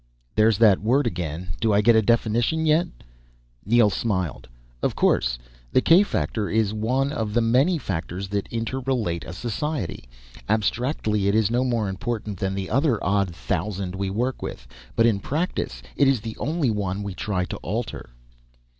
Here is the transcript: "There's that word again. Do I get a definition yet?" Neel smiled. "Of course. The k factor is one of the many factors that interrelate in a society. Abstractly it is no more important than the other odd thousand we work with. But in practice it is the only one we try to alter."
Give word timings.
"There's 0.33 0.57
that 0.57 0.79
word 0.81 1.05
again. 1.05 1.49
Do 1.59 1.71
I 1.73 1.81
get 1.81 1.95
a 1.95 2.01
definition 2.01 2.65
yet?" 2.65 2.87
Neel 3.67 3.91
smiled. 3.91 4.47
"Of 4.81 4.95
course. 4.95 5.37
The 5.71 5.81
k 5.81 6.01
factor 6.01 6.49
is 6.49 6.73
one 6.73 7.11
of 7.11 7.35
the 7.35 7.41
many 7.41 7.77
factors 7.77 8.27
that 8.29 8.49
interrelate 8.49 9.21
in 9.25 9.29
a 9.29 9.33
society. 9.33 10.09
Abstractly 10.49 11.27
it 11.27 11.35
is 11.35 11.51
no 11.51 11.63
more 11.63 11.87
important 11.87 12.39
than 12.39 12.55
the 12.55 12.67
other 12.67 12.97
odd 13.03 13.35
thousand 13.35 13.93
we 13.93 14.09
work 14.09 14.41
with. 14.41 14.65
But 14.95 15.05
in 15.05 15.19
practice 15.19 15.83
it 15.95 16.07
is 16.07 16.19
the 16.21 16.35
only 16.39 16.71
one 16.71 17.03
we 17.03 17.13
try 17.13 17.45
to 17.45 17.57
alter." 17.57 18.09